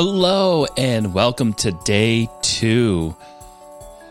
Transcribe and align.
Hello, 0.00 0.64
and 0.76 1.12
welcome 1.12 1.52
to 1.54 1.72
day 1.72 2.30
two 2.40 3.16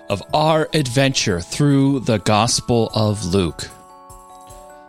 of 0.10 0.22
our 0.34 0.68
adventure 0.74 1.40
through 1.40 2.02
the 2.02 2.20
Gospel 2.20 2.92
of 2.94 3.24
Luke. 3.24 3.70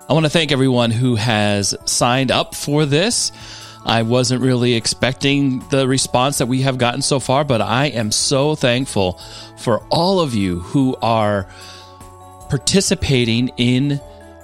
I 0.08 0.12
want 0.12 0.26
to 0.26 0.28
thank 0.28 0.50
everyone 0.50 0.90
who 0.90 1.14
has 1.14 1.72
signed 1.84 2.32
up 2.32 2.52
for 2.52 2.84
this. 2.84 3.30
I 3.86 4.02
wasn't 4.02 4.42
really 4.42 4.74
expecting 4.74 5.60
the 5.68 5.86
response 5.86 6.38
that 6.38 6.46
we 6.46 6.62
have 6.62 6.78
gotten 6.78 7.02
so 7.02 7.20
far, 7.20 7.44
but 7.44 7.60
I 7.60 7.86
am 7.86 8.10
so 8.10 8.56
thankful 8.56 9.20
for 9.56 9.84
all 9.90 10.18
of 10.18 10.34
you 10.34 10.58
who 10.58 10.96
are 11.00 11.46
participating 12.48 13.52
in 13.56 14.00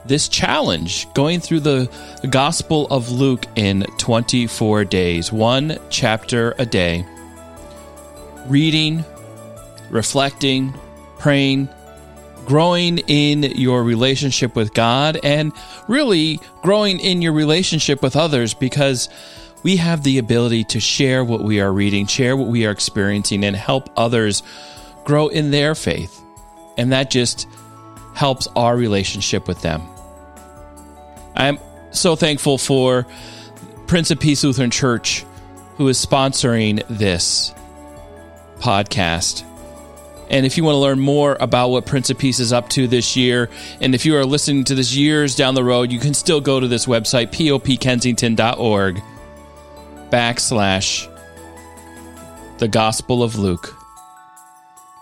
this 0.07 0.29
challenge, 0.29 1.13
going 1.15 1.41
through 1.41 1.61
the 1.61 1.91
Gospel 2.29 2.87
of 2.89 3.11
Luke 3.11 3.47
in 3.57 3.83
24 3.99 4.85
days, 4.85 5.33
one 5.33 5.79
chapter 5.91 6.55
a 6.59 6.67
day, 6.67 7.07
reading, 8.47 9.05
reflecting, 9.91 10.75
praying, 11.19 11.69
growing 12.45 12.98
in 12.98 13.43
your 13.43 13.83
relationship 13.83 14.55
with 14.55 14.75
God, 14.75 15.19
and 15.23 15.53
really 15.89 16.41
growing 16.62 17.01
in 17.01 17.23
your 17.23 17.33
relationship 17.33 18.03
with 18.03 18.17
others 18.17 18.53
because 18.53 19.09
we 19.62 19.77
have 19.77 20.03
the 20.03 20.19
ability 20.19 20.65
to 20.65 20.81
share 20.81 21.25
what 21.25 21.43
we 21.43 21.61
are 21.61 21.73
reading, 21.73 22.07
share 22.07 22.37
what 22.37 22.48
we 22.48 22.67
are 22.67 22.71
experiencing, 22.71 23.45
and 23.45 23.57
help 23.57 23.89
others 23.97 24.43
grow 25.05 25.29
in 25.29 25.51
their 25.51 25.75
faith. 25.75 26.21
And 26.77 26.93
that 26.93 27.11
just 27.11 27.48
helps 28.15 28.47
our 28.55 28.77
relationship 28.77 29.48
with 29.48 29.62
them. 29.62 29.83
I'm 31.35 31.59
so 31.91 32.17
thankful 32.17 32.59
for 32.59 33.07
Prince 33.87 34.11
of 34.11 34.21
Peace 34.21 34.45
Lutheran 34.45 34.71
Church, 34.71 35.25
who 35.77 35.89
is 35.89 36.05
sponsoring 36.05 36.83
this 36.89 37.53
podcast. 38.59 39.45
And 40.31 40.47
if 40.47 40.57
you 40.57 40.65
want 40.65 40.75
to 40.75 40.79
learn 40.79 41.01
more 41.01 41.37
about 41.39 41.69
what 41.69 41.87
Prince 41.87 42.11
of 42.11 42.19
Peace 42.19 42.41
is 42.41 42.53
up 42.53 42.69
to 42.71 42.87
this 42.87 43.15
year, 43.15 43.51
and 43.81 43.95
if 43.95 44.07
you 44.07 44.17
are 44.17 44.25
listening 44.25 44.65
to 44.65 44.75
this 44.75 44.95
years 44.95 45.37
down 45.37 45.55
the 45.55 45.65
road, 45.65 45.93
you 45.93 45.99
can 45.99 46.15
still 46.15 46.41
go 46.41 46.59
to 46.59 46.67
this 46.67 46.87
website, 46.87 47.29
popkensington.org 47.29 49.03
backslash 50.11 51.11
the 52.59 52.69
Gospel 52.69 53.23
of 53.23 53.37
Luke. 53.37 53.77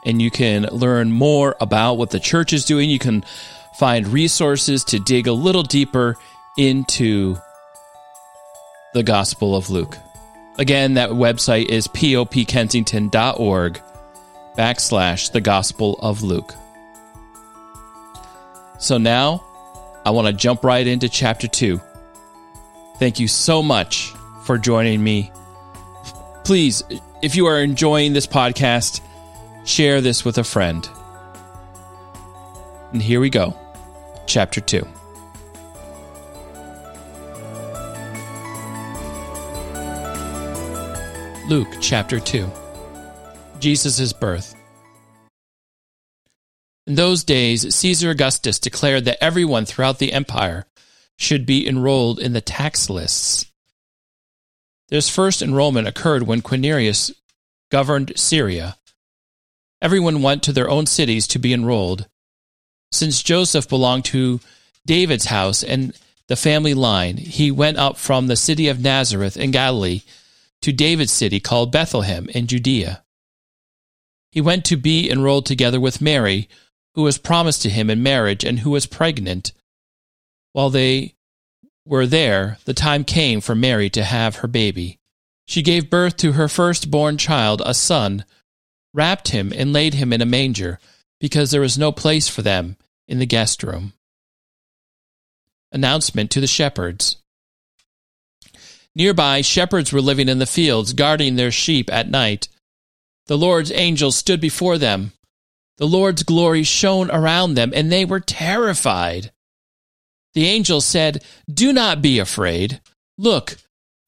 And 0.04 0.20
you 0.20 0.30
can 0.30 0.64
learn 0.64 1.12
more 1.12 1.54
about 1.60 1.94
what 1.94 2.10
the 2.10 2.18
church 2.18 2.52
is 2.52 2.64
doing. 2.64 2.90
You 2.90 2.98
can 2.98 3.24
find 3.82 4.06
resources 4.06 4.84
to 4.84 5.00
dig 5.00 5.26
a 5.26 5.32
little 5.32 5.64
deeper 5.64 6.16
into 6.56 7.36
the 8.94 9.02
Gospel 9.02 9.56
of 9.56 9.70
Luke. 9.70 9.98
Again, 10.56 10.94
that 10.94 11.10
website 11.10 11.68
is 11.68 11.88
popkensington.org 11.88 13.82
backslash 14.56 15.32
the 15.32 15.40
Gospel 15.40 15.98
of 16.00 16.22
Luke. 16.22 16.54
So 18.78 18.98
now 18.98 19.42
I 20.06 20.10
want 20.10 20.28
to 20.28 20.32
jump 20.32 20.62
right 20.62 20.86
into 20.86 21.08
chapter 21.08 21.48
2. 21.48 21.80
Thank 23.00 23.18
you 23.18 23.26
so 23.26 23.64
much 23.64 24.12
for 24.44 24.58
joining 24.58 25.02
me. 25.02 25.32
Please, 26.44 26.84
if 27.20 27.34
you 27.34 27.46
are 27.46 27.60
enjoying 27.60 28.12
this 28.12 28.28
podcast, 28.28 29.00
share 29.64 30.00
this 30.00 30.24
with 30.24 30.38
a 30.38 30.44
friend. 30.44 30.88
And 32.92 33.02
here 33.02 33.18
we 33.18 33.28
go 33.28 33.56
chapter 34.32 34.62
2. 34.62 34.78
Luke 41.50 41.68
chapter 41.82 42.18
2 42.18 42.50
Jesus' 43.58 44.14
birth. 44.14 44.54
In 46.86 46.94
those 46.94 47.24
days, 47.24 47.74
Caesar 47.74 48.08
Augustus 48.08 48.58
declared 48.58 49.04
that 49.04 49.22
everyone 49.22 49.66
throughout 49.66 49.98
the 49.98 50.14
empire 50.14 50.64
should 51.18 51.44
be 51.44 51.68
enrolled 51.68 52.18
in 52.18 52.32
the 52.32 52.40
tax 52.40 52.88
lists. 52.88 53.52
This 54.88 55.10
first 55.10 55.42
enrollment 55.42 55.86
occurred 55.86 56.22
when 56.22 56.40
Quirinius 56.40 57.12
governed 57.70 58.14
Syria. 58.16 58.78
Everyone 59.82 60.22
went 60.22 60.42
to 60.44 60.54
their 60.54 60.70
own 60.70 60.86
cities 60.86 61.26
to 61.26 61.38
be 61.38 61.52
enrolled. 61.52 62.08
Since 62.92 63.22
Joseph 63.22 63.68
belonged 63.68 64.04
to 64.06 64.40
David's 64.84 65.24
house 65.24 65.64
and 65.64 65.98
the 66.28 66.36
family 66.36 66.74
line, 66.74 67.16
he 67.16 67.50
went 67.50 67.78
up 67.78 67.96
from 67.96 68.26
the 68.26 68.36
city 68.36 68.68
of 68.68 68.80
Nazareth 68.80 69.36
in 69.36 69.50
Galilee 69.50 70.02
to 70.60 70.72
David's 70.72 71.12
city 71.12 71.40
called 71.40 71.72
Bethlehem 71.72 72.28
in 72.28 72.46
Judea. 72.46 73.02
He 74.30 74.40
went 74.40 74.64
to 74.66 74.76
be 74.76 75.10
enrolled 75.10 75.46
together 75.46 75.80
with 75.80 76.00
Mary, 76.00 76.48
who 76.94 77.02
was 77.02 77.18
promised 77.18 77.62
to 77.62 77.70
him 77.70 77.88
in 77.90 78.02
marriage 78.02 78.44
and 78.44 78.60
who 78.60 78.70
was 78.70 78.86
pregnant. 78.86 79.52
While 80.52 80.70
they 80.70 81.14
were 81.86 82.06
there, 82.06 82.58
the 82.66 82.74
time 82.74 83.04
came 83.04 83.40
for 83.40 83.54
Mary 83.54 83.88
to 83.90 84.04
have 84.04 84.36
her 84.36 84.48
baby. 84.48 84.98
She 85.46 85.62
gave 85.62 85.90
birth 85.90 86.16
to 86.18 86.32
her 86.32 86.46
firstborn 86.46 87.18
child, 87.18 87.62
a 87.64 87.74
son, 87.74 88.24
wrapped 88.94 89.28
him, 89.28 89.52
and 89.54 89.72
laid 89.72 89.94
him 89.94 90.12
in 90.12 90.20
a 90.20 90.26
manger, 90.26 90.78
because 91.20 91.50
there 91.50 91.60
was 91.60 91.78
no 91.78 91.90
place 91.90 92.28
for 92.28 92.42
them 92.42 92.76
in 93.08 93.18
the 93.18 93.26
guest 93.26 93.62
room. 93.62 93.92
Announcement 95.72 96.30
to 96.30 96.40
the 96.40 96.46
shepherds. 96.46 97.16
Nearby, 98.94 99.40
shepherds 99.40 99.92
were 99.92 100.02
living 100.02 100.28
in 100.28 100.38
the 100.38 100.46
fields, 100.46 100.92
guarding 100.92 101.36
their 101.36 101.50
sheep 101.50 101.90
at 101.90 102.10
night. 102.10 102.48
The 103.26 103.38
Lord's 103.38 103.72
angels 103.72 104.16
stood 104.16 104.40
before 104.40 104.76
them. 104.76 105.12
The 105.78 105.86
Lord's 105.86 106.22
glory 106.22 106.62
shone 106.62 107.10
around 107.10 107.54
them, 107.54 107.72
and 107.74 107.90
they 107.90 108.04
were 108.04 108.20
terrified. 108.20 109.32
The 110.34 110.46
angel 110.46 110.80
said, 110.80 111.24
Do 111.52 111.72
not 111.72 112.02
be 112.02 112.18
afraid. 112.18 112.80
Look, 113.16 113.56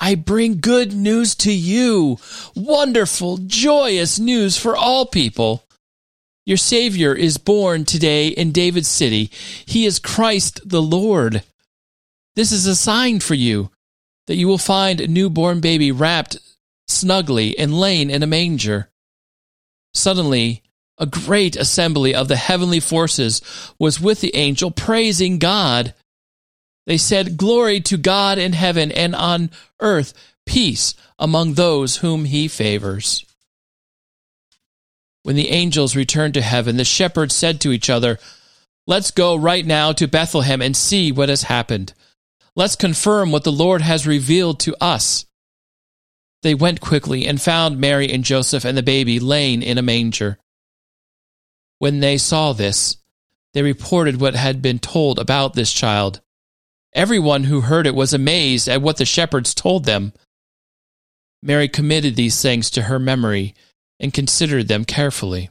I 0.00 0.14
bring 0.14 0.60
good 0.60 0.92
news 0.92 1.34
to 1.36 1.52
you, 1.52 2.18
wonderful, 2.54 3.38
joyous 3.38 4.18
news 4.18 4.58
for 4.58 4.76
all 4.76 5.06
people. 5.06 5.63
Your 6.46 6.56
Savior 6.58 7.14
is 7.14 7.38
born 7.38 7.84
today 7.84 8.28
in 8.28 8.52
David's 8.52 8.88
city. 8.88 9.30
He 9.64 9.86
is 9.86 9.98
Christ 9.98 10.60
the 10.68 10.82
Lord. 10.82 11.42
This 12.36 12.52
is 12.52 12.66
a 12.66 12.76
sign 12.76 13.20
for 13.20 13.34
you 13.34 13.70
that 14.26 14.36
you 14.36 14.46
will 14.46 14.58
find 14.58 15.00
a 15.00 15.08
newborn 15.08 15.60
baby 15.60 15.90
wrapped 15.90 16.38
snugly 16.86 17.58
and 17.58 17.78
laying 17.78 18.10
in 18.10 18.22
a 18.22 18.26
manger. 18.26 18.90
Suddenly, 19.94 20.62
a 20.98 21.06
great 21.06 21.56
assembly 21.56 22.14
of 22.14 22.28
the 22.28 22.36
heavenly 22.36 22.80
forces 22.80 23.40
was 23.78 24.00
with 24.00 24.20
the 24.20 24.34
angel, 24.36 24.70
praising 24.70 25.38
God. 25.38 25.94
They 26.86 26.98
said, 26.98 27.36
Glory 27.36 27.80
to 27.82 27.96
God 27.96 28.38
in 28.38 28.52
heaven, 28.52 28.92
and 28.92 29.14
on 29.14 29.50
earth 29.80 30.12
peace 30.46 30.94
among 31.18 31.54
those 31.54 31.96
whom 31.96 32.26
he 32.26 32.48
favors. 32.48 33.24
When 35.24 35.36
the 35.36 35.48
angels 35.48 35.96
returned 35.96 36.34
to 36.34 36.42
heaven, 36.42 36.76
the 36.76 36.84
shepherds 36.84 37.34
said 37.34 37.60
to 37.62 37.72
each 37.72 37.88
other, 37.88 38.18
Let's 38.86 39.10
go 39.10 39.34
right 39.34 39.64
now 39.64 39.92
to 39.92 40.06
Bethlehem 40.06 40.60
and 40.60 40.76
see 40.76 41.10
what 41.10 41.30
has 41.30 41.44
happened. 41.44 41.94
Let's 42.54 42.76
confirm 42.76 43.32
what 43.32 43.42
the 43.42 43.50
Lord 43.50 43.80
has 43.80 44.06
revealed 44.06 44.60
to 44.60 44.76
us. 44.82 45.24
They 46.42 46.54
went 46.54 46.82
quickly 46.82 47.26
and 47.26 47.40
found 47.40 47.80
Mary 47.80 48.12
and 48.12 48.22
Joseph 48.22 48.66
and 48.66 48.76
the 48.76 48.82
baby 48.82 49.18
laying 49.18 49.62
in 49.62 49.78
a 49.78 49.82
manger. 49.82 50.38
When 51.78 52.00
they 52.00 52.18
saw 52.18 52.52
this, 52.52 52.98
they 53.54 53.62
reported 53.62 54.20
what 54.20 54.34
had 54.34 54.60
been 54.60 54.78
told 54.78 55.18
about 55.18 55.54
this 55.54 55.72
child. 55.72 56.20
Everyone 56.92 57.44
who 57.44 57.62
heard 57.62 57.86
it 57.86 57.94
was 57.94 58.12
amazed 58.12 58.68
at 58.68 58.82
what 58.82 58.98
the 58.98 59.06
shepherds 59.06 59.54
told 59.54 59.86
them. 59.86 60.12
Mary 61.42 61.66
committed 61.66 62.14
these 62.14 62.42
things 62.42 62.68
to 62.70 62.82
her 62.82 62.98
memory 62.98 63.54
and 64.04 64.12
considered 64.12 64.68
them 64.68 64.84
carefully. 64.84 65.48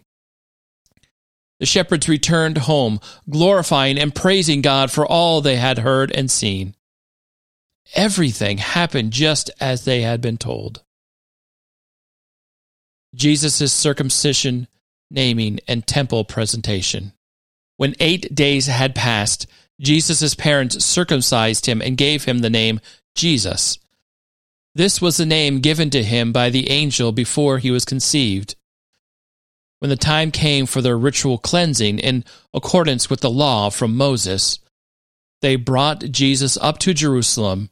The 1.59 1.65
shepherds 1.65 2.07
returned 2.07 2.59
home, 2.59 2.99
glorifying 3.27 3.97
and 3.97 4.13
praising 4.13 4.61
God 4.61 4.91
for 4.91 5.07
all 5.07 5.41
they 5.41 5.55
had 5.55 5.79
heard 5.79 6.11
and 6.11 6.29
seen. 6.29 6.75
Everything 7.95 8.59
happened 8.59 9.11
just 9.11 9.49
as 9.59 9.85
they 9.85 10.03
had 10.03 10.21
been 10.21 10.37
told. 10.37 10.83
Jesus' 13.15 13.73
circumcision, 13.73 14.67
naming, 15.09 15.59
and 15.67 15.87
temple 15.87 16.23
presentation. 16.23 17.13
When 17.77 17.95
eight 17.99 18.35
days 18.35 18.67
had 18.67 18.93
passed, 18.93 19.47
Jesus' 19.81 20.35
parents 20.35 20.85
circumcised 20.85 21.65
him 21.65 21.81
and 21.81 21.97
gave 21.97 22.25
him 22.25 22.39
the 22.39 22.51
name 22.51 22.81
Jesus 23.15 23.79
this 24.75 25.01
was 25.01 25.17
the 25.17 25.25
name 25.25 25.59
given 25.59 25.89
to 25.91 26.03
him 26.03 26.31
by 26.31 26.49
the 26.49 26.69
angel 26.69 27.11
before 27.11 27.59
he 27.59 27.71
was 27.71 27.85
conceived. 27.85 28.55
When 29.79 29.89
the 29.89 29.95
time 29.95 30.31
came 30.31 30.65
for 30.65 30.81
their 30.81 30.97
ritual 30.97 31.37
cleansing 31.37 31.99
in 31.99 32.23
accordance 32.53 33.09
with 33.09 33.19
the 33.19 33.29
law 33.29 33.69
from 33.69 33.95
Moses, 33.95 34.59
they 35.41 35.57
brought 35.57 36.11
Jesus 36.11 36.57
up 36.57 36.79
to 36.79 36.93
Jerusalem 36.93 37.69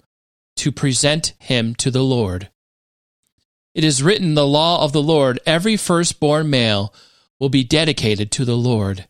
to 0.57 0.71
present 0.71 1.33
him 1.39 1.73
to 1.75 1.89
the 1.89 2.03
Lord. 2.03 2.49
It 3.73 3.83
is 3.83 4.03
written, 4.03 4.35
The 4.35 4.45
law 4.45 4.83
of 4.83 4.91
the 4.91 5.01
Lord, 5.01 5.39
every 5.45 5.77
firstborn 5.77 6.49
male 6.49 6.93
will 7.39 7.49
be 7.49 7.63
dedicated 7.63 8.29
to 8.31 8.45
the 8.45 8.57
Lord. 8.57 9.07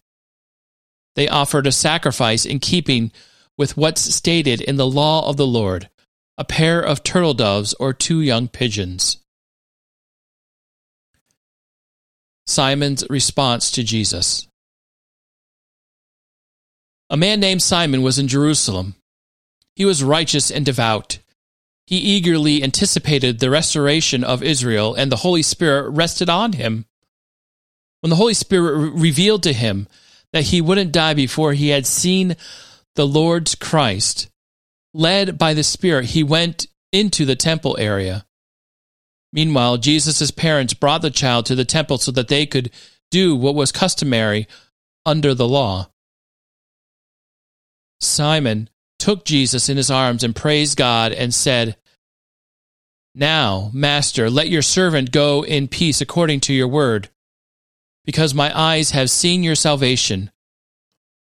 They 1.16 1.28
offered 1.28 1.68
a 1.68 1.72
sacrifice 1.72 2.46
in 2.46 2.60
keeping 2.60 3.12
with 3.58 3.76
what's 3.76 4.02
stated 4.02 4.62
in 4.62 4.78
the 4.78 4.88
law 4.88 5.28
of 5.28 5.38
the 5.38 5.48
Lord 5.48 5.90
a 6.38 6.46
pair 6.46 6.82
of 6.82 7.04
turtle 7.04 7.34
doves 7.34 7.74
or 7.76 7.94
two 7.94 8.22
young 8.22 8.48
pigeons. 8.48 9.18
Simon's 12.48 13.04
response 13.10 13.72
to 13.72 13.84
Jesus. 13.84 14.48
A 17.10 17.18
man 17.18 17.40
named 17.40 17.62
Simon 17.62 18.02
was 18.02 18.18
in 18.18 18.28
Jerusalem. 18.28 18.96
He 19.76 19.86
was 19.86 20.04
righteous 20.04 20.50
and 20.50 20.66
devout. 20.66 21.20
He 21.86 21.98
eagerly 21.98 22.64
anticipated 22.64 23.40
the 23.40 23.50
restoration 23.50 24.24
of 24.24 24.42
Israel, 24.42 24.96
and 24.96 25.12
the 25.12 25.18
Holy 25.18 25.42
Spirit 25.42 25.90
rested 25.90 26.30
on 26.30 26.54
him. 26.54 26.86
When 28.00 28.10
the 28.10 28.16
Holy 28.16 28.34
Spirit 28.34 28.78
re- 28.78 29.02
revealed 29.02 29.44
to 29.44 29.54
him 29.54 29.88
that 30.32 30.46
he 30.46 30.62
wouldn't 30.62 30.94
die 30.94 31.14
before 31.14 31.54
he 31.54 31.70
had 31.70 31.86
seen 31.86 32.38
the 32.96 33.06
Lord's 33.06 33.56
Christ, 33.56 34.31
led 34.94 35.38
by 35.38 35.54
the 35.54 35.64
Spirit, 35.64 36.06
he 36.06 36.24
went 36.24 36.68
into 36.92 37.26
the 37.26 37.36
temple 37.36 37.78
area. 37.80 38.26
Meanwhile, 39.34 39.78
Jesus' 39.78 40.32
parents 40.32 40.74
brought 40.74 41.02
the 41.02 41.10
child 41.10 41.46
to 41.46 41.56
the 41.56 41.66
temple 41.66 41.98
so 41.98 42.12
that 42.12 42.28
they 42.28 42.46
could 42.46 42.70
do 43.12 43.36
what 43.36 43.56
was 43.56 43.72
customary 43.72 44.48
under 45.06 45.34
the 45.34 45.48
law. 45.48 45.90
Simon 48.00 48.70
took 49.00 49.26
Jesus 49.26 49.70
in 49.70 49.78
his 49.78 49.92
arms 49.92 50.24
and 50.24 50.36
praised 50.36 50.78
God 50.78 51.12
and 51.12 51.34
said, 51.34 51.78
Now, 53.16 53.70
Master, 53.74 54.30
let 54.30 54.50
your 54.50 54.62
servant 54.62 55.12
go 55.12 55.44
in 55.46 55.68
peace 55.68 56.02
according 56.02 56.42
to 56.42 56.54
your 56.54 56.68
word, 56.68 57.10
because 58.06 58.34
my 58.34 58.58
eyes 58.58 58.92
have 58.92 59.10
seen 59.10 59.44
your 59.44 59.56
salvation. 59.56 60.32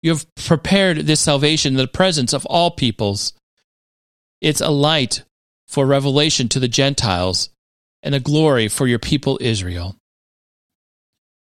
You 0.01 0.11
have 0.11 0.35
prepared 0.35 0.97
this 0.97 1.21
salvation 1.21 1.73
in 1.73 1.77
the 1.77 1.87
presence 1.87 2.33
of 2.33 2.45
all 2.47 2.71
peoples. 2.71 3.33
It's 4.43 4.59
a 4.59 4.69
light 4.69 5.23
for 5.69 5.85
revelation 5.85 6.49
to 6.49 6.59
the 6.59 6.67
Gentiles 6.67 7.49
and 8.03 8.13
a 8.13 8.19
glory 8.19 8.67
for 8.67 8.85
your 8.85 8.99
people 8.99 9.37
Israel. 9.39 9.95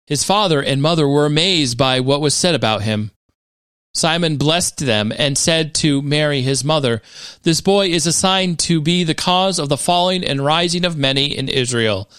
His 0.05 0.25
father 0.25 0.61
and 0.61 0.81
mother 0.81 1.07
were 1.07 1.25
amazed 1.25 1.77
by 1.77 2.01
what 2.01 2.19
was 2.19 2.33
said 2.33 2.55
about 2.55 2.81
him. 2.81 3.11
Simon 3.93 4.35
blessed 4.35 4.79
them 4.79 5.13
and 5.17 5.37
said 5.37 5.73
to 5.75 6.01
Mary, 6.01 6.41
his 6.41 6.65
mother, 6.65 7.01
This 7.43 7.61
boy 7.61 7.87
is 7.87 8.05
assigned 8.05 8.59
to 8.59 8.81
be 8.81 9.05
the 9.05 9.15
cause 9.15 9.59
of 9.59 9.69
the 9.69 9.77
falling 9.77 10.25
and 10.25 10.43
rising 10.43 10.83
of 10.83 10.97
many 10.97 11.27
in 11.27 11.47
Israel, 11.47 12.09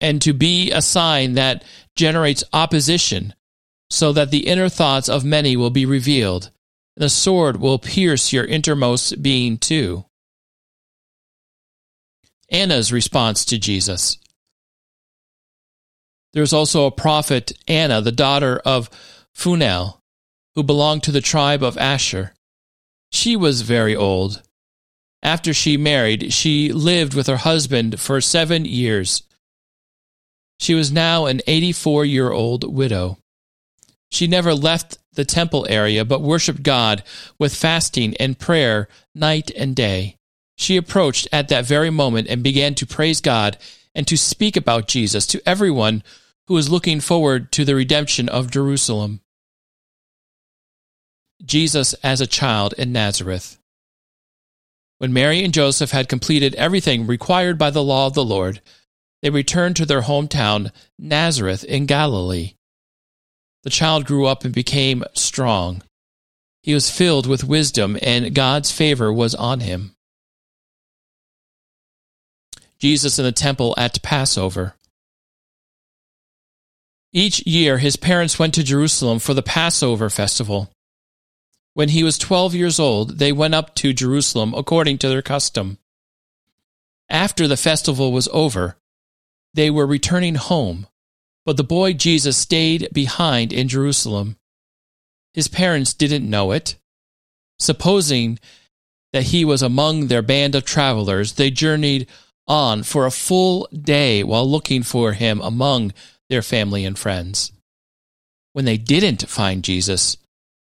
and 0.00 0.22
to 0.22 0.32
be 0.32 0.70
a 0.70 0.80
sign 0.80 1.34
that 1.34 1.64
generates 1.96 2.44
opposition, 2.50 3.34
so 3.90 4.10
that 4.14 4.30
the 4.30 4.46
inner 4.46 4.70
thoughts 4.70 5.10
of 5.10 5.22
many 5.22 5.54
will 5.54 5.68
be 5.68 5.84
revealed, 5.84 6.50
and 6.96 7.04
the 7.04 7.10
sword 7.10 7.60
will 7.60 7.78
pierce 7.78 8.32
your 8.32 8.46
innermost 8.46 9.22
being 9.22 9.58
too. 9.58 10.06
Anna's 12.54 12.92
response 12.92 13.44
to 13.46 13.58
Jesus. 13.58 14.16
There's 16.34 16.52
also 16.52 16.86
a 16.86 16.92
prophet, 16.92 17.52
Anna, 17.66 18.00
the 18.00 18.12
daughter 18.12 18.62
of 18.64 18.88
Phanuel 19.34 20.00
who 20.54 20.62
belonged 20.62 21.02
to 21.02 21.10
the 21.10 21.20
tribe 21.20 21.64
of 21.64 21.76
Asher. 21.76 22.32
She 23.10 23.34
was 23.34 23.62
very 23.62 23.96
old. 23.96 24.40
After 25.20 25.52
she 25.52 25.76
married, 25.76 26.32
she 26.32 26.72
lived 26.72 27.14
with 27.14 27.26
her 27.26 27.38
husband 27.38 27.98
for 27.98 28.20
seven 28.20 28.64
years. 28.64 29.24
She 30.60 30.74
was 30.74 30.92
now 30.92 31.26
an 31.26 31.40
84 31.48 32.04
year 32.04 32.30
old 32.30 32.72
widow. 32.72 33.18
She 34.12 34.28
never 34.28 34.54
left 34.54 34.98
the 35.14 35.24
temple 35.24 35.66
area 35.68 36.04
but 36.04 36.22
worshiped 36.22 36.62
God 36.62 37.02
with 37.36 37.52
fasting 37.52 38.14
and 38.20 38.38
prayer 38.38 38.86
night 39.12 39.50
and 39.56 39.74
day. 39.74 40.18
She 40.56 40.76
approached 40.76 41.28
at 41.32 41.48
that 41.48 41.64
very 41.66 41.90
moment 41.90 42.28
and 42.28 42.42
began 42.42 42.74
to 42.76 42.86
praise 42.86 43.20
God 43.20 43.58
and 43.94 44.06
to 44.06 44.16
speak 44.16 44.56
about 44.56 44.88
Jesus 44.88 45.26
to 45.28 45.42
everyone 45.48 46.02
who 46.46 46.54
was 46.54 46.70
looking 46.70 47.00
forward 47.00 47.50
to 47.52 47.64
the 47.64 47.74
redemption 47.74 48.28
of 48.28 48.50
Jerusalem. 48.50 49.20
Jesus 51.44 51.94
as 51.94 52.20
a 52.20 52.26
child 52.26 52.74
in 52.78 52.92
Nazareth. 52.92 53.58
When 54.98 55.12
Mary 55.12 55.44
and 55.44 55.52
Joseph 55.52 55.90
had 55.90 56.08
completed 56.08 56.54
everything 56.54 57.06
required 57.06 57.58
by 57.58 57.70
the 57.70 57.82
law 57.82 58.06
of 58.06 58.14
the 58.14 58.24
Lord, 58.24 58.60
they 59.22 59.30
returned 59.30 59.76
to 59.76 59.86
their 59.86 60.02
hometown, 60.02 60.70
Nazareth 60.98 61.64
in 61.64 61.86
Galilee. 61.86 62.54
The 63.64 63.70
child 63.70 64.04
grew 64.04 64.26
up 64.26 64.44
and 64.44 64.54
became 64.54 65.04
strong. 65.14 65.82
He 66.62 66.74
was 66.74 66.90
filled 66.90 67.26
with 67.26 67.44
wisdom, 67.44 67.98
and 68.02 68.34
God's 68.34 68.70
favor 68.70 69.12
was 69.12 69.34
on 69.34 69.60
him. 69.60 69.96
Jesus 72.78 73.18
in 73.18 73.24
the 73.24 73.32
temple 73.32 73.74
at 73.76 74.02
Passover. 74.02 74.74
Each 77.12 77.46
year, 77.46 77.78
his 77.78 77.96
parents 77.96 78.38
went 78.38 78.54
to 78.54 78.64
Jerusalem 78.64 79.20
for 79.20 79.34
the 79.34 79.42
Passover 79.42 80.10
festival. 80.10 80.70
When 81.72 81.90
he 81.90 82.02
was 82.02 82.18
twelve 82.18 82.54
years 82.54 82.78
old, 82.78 83.18
they 83.18 83.32
went 83.32 83.54
up 83.54 83.74
to 83.76 83.92
Jerusalem 83.92 84.54
according 84.54 84.98
to 84.98 85.08
their 85.08 85.22
custom. 85.22 85.78
After 87.08 87.46
the 87.46 87.56
festival 87.56 88.12
was 88.12 88.28
over, 88.32 88.76
they 89.54 89.70
were 89.70 89.86
returning 89.86 90.34
home, 90.34 90.86
but 91.44 91.56
the 91.56 91.64
boy 91.64 91.92
Jesus 91.92 92.36
stayed 92.36 92.88
behind 92.92 93.52
in 93.52 93.68
Jerusalem. 93.68 94.36
His 95.32 95.48
parents 95.48 95.94
didn't 95.94 96.28
know 96.28 96.52
it. 96.52 96.76
Supposing 97.58 98.40
that 99.12 99.24
he 99.24 99.44
was 99.44 99.62
among 99.62 100.08
their 100.08 100.22
band 100.22 100.56
of 100.56 100.64
travelers, 100.64 101.34
they 101.34 101.50
journeyed 101.50 102.08
on 102.46 102.82
for 102.82 103.06
a 103.06 103.10
full 103.10 103.68
day 103.72 104.22
while 104.22 104.48
looking 104.48 104.82
for 104.82 105.12
him 105.12 105.40
among 105.40 105.92
their 106.28 106.42
family 106.42 106.84
and 106.84 106.98
friends. 106.98 107.52
When 108.52 108.64
they 108.64 108.76
didn't 108.76 109.28
find 109.28 109.64
Jesus, 109.64 110.16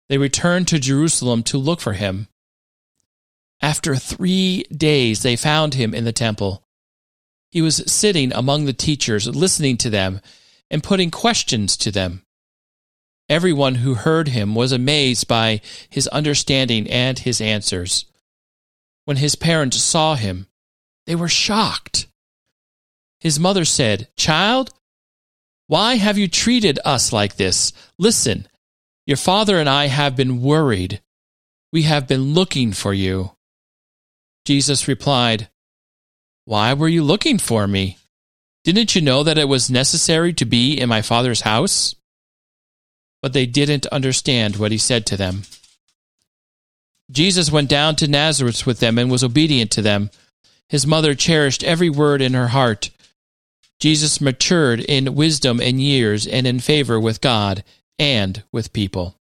they 0.09 0.19
returned 0.19 0.69
to 0.69 0.79
Jerusalem 0.79 1.43
to 1.45 1.59
look 1.59 1.81
for 1.81 1.93
him. 1.93 2.29
After 3.63 3.95
three 3.95 4.65
days, 4.65 5.23
they 5.23 5.37
found 5.37 5.75
him 5.75 5.95
in 5.95 6.05
the 6.05 6.13
temple. 6.13 6.63
He 7.51 7.63
was 7.63 7.83
sitting 7.91 8.33
among 8.33 8.65
the 8.65 8.73
teachers, 8.73 9.27
listening 9.27 9.77
to 9.79 9.91
them 9.91 10.21
and 10.71 10.83
putting 10.83 11.11
questions 11.11 11.77
to 11.79 11.91
them. 11.91 12.23
Everyone 13.29 13.77
who 13.77 13.95
heard 13.95 14.29
him 14.29 14.55
was 14.55 14.73
amazed 14.73 15.29
by 15.29 15.61
his 15.89 16.09
understanding 16.09 16.91
and 16.91 17.19
his 17.19 17.41
answers. 17.41 18.07
When 19.05 19.19
his 19.19 19.37
parents 19.37 19.79
saw 19.79 20.17
him, 20.17 20.47
they 21.11 21.17
were 21.17 21.29
shocked. 21.29 22.07
His 23.19 23.41
mother 23.41 23.65
said, 23.65 24.07
Child, 24.17 24.71
why 25.67 25.97
have 25.97 26.17
you 26.17 26.29
treated 26.29 26.79
us 26.85 27.13
like 27.13 27.35
this? 27.35 27.73
Listen, 27.99 28.47
your 29.07 29.17
father 29.17 29.59
and 29.59 29.69
I 29.69 29.89
have 29.89 30.15
been 30.15 30.41
worried. 30.41 31.03
We 31.73 31.83
have 31.83 32.07
been 32.07 32.33
looking 32.33 32.71
for 32.71 32.95
you. 32.95 33.33
Jesus 34.45 34.87
replied, 34.87 35.49
Why 36.45 36.75
were 36.75 36.87
you 36.87 37.03
looking 37.03 37.39
for 37.39 37.67
me? 37.67 37.99
Didn't 38.63 38.95
you 38.95 39.01
know 39.01 39.25
that 39.25 39.37
it 39.37 39.49
was 39.49 39.69
necessary 39.69 40.33
to 40.35 40.45
be 40.45 40.79
in 40.79 40.89
my 40.89 41.03
father's 41.03 41.41
house? 41.41 41.97
But 43.21 43.33
they 43.33 43.47
didn't 43.47 43.87
understand 43.87 44.59
what 44.59 44.71
he 44.71 44.79
said 44.79 45.07
to 45.07 45.17
them. 45.17 45.43
Jesus 47.11 47.51
went 47.51 47.69
down 47.69 47.97
to 47.97 48.07
Nazareth 48.07 48.65
with 48.65 48.79
them 48.79 48.97
and 48.97 49.11
was 49.11 49.25
obedient 49.25 49.73
to 49.73 49.83
them. 49.83 50.11
His 50.71 50.87
mother 50.87 51.17
cherished 51.17 51.65
every 51.65 51.91
word 51.91 52.23
in 52.23 52.33
her 52.35 52.49
heart. 52.49 52.91
Jesus 53.81 54.21
matured 54.21 54.79
in 54.79 55.17
wisdom 55.17 55.61
and 55.61 55.81
years 55.81 56.27
and 56.27 56.47
in 56.47 56.61
favor 56.61 56.99
with 57.01 57.21
God 57.21 57.65
and 57.99 58.43
with 58.53 58.73
people. 58.73 59.20